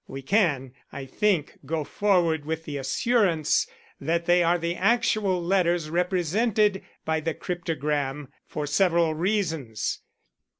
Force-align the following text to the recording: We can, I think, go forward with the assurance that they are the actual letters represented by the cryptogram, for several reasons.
We 0.07 0.23
can, 0.23 0.73
I 0.91 1.05
think, 1.05 1.59
go 1.63 1.83
forward 1.83 2.43
with 2.43 2.65
the 2.65 2.77
assurance 2.79 3.67
that 3.99 4.25
they 4.25 4.41
are 4.41 4.57
the 4.57 4.75
actual 4.75 5.39
letters 5.39 5.91
represented 5.91 6.81
by 7.05 7.19
the 7.19 7.35
cryptogram, 7.35 8.29
for 8.47 8.65
several 8.65 9.13
reasons. 9.13 9.99